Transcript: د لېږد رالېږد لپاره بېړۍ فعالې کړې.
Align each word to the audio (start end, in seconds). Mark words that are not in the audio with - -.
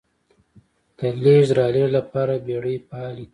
د 0.97 0.99
لېږد 1.23 1.51
رالېږد 1.57 1.91
لپاره 1.97 2.33
بېړۍ 2.45 2.75
فعالې 2.87 3.25
کړې. 3.25 3.29